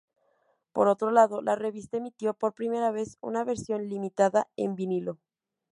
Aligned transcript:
Por 0.73 0.87
otro 0.87 1.11
lado, 1.11 1.43
la 1.43 1.55
revista 1.55 1.97
emitió 1.97 2.33
por 2.33 2.55
primera 2.55 2.89
vez 2.89 3.19
una 3.21 3.43
versión 3.43 3.85
limitada 3.87 4.47
en 4.57 4.73
vinilo. 4.75 5.19